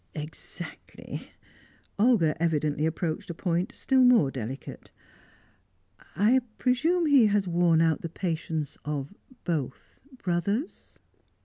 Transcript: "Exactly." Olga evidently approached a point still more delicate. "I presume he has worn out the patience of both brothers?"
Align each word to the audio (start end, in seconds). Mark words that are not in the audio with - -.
"Exactly." 0.15 1.31
Olga 1.99 2.35
evidently 2.41 2.87
approached 2.87 3.29
a 3.29 3.35
point 3.35 3.71
still 3.71 4.03
more 4.03 4.31
delicate. 4.31 4.91
"I 6.15 6.39
presume 6.57 7.05
he 7.05 7.27
has 7.27 7.47
worn 7.47 7.81
out 7.81 8.01
the 8.01 8.09
patience 8.09 8.79
of 8.83 9.13
both 9.43 9.99
brothers?" 10.17 10.97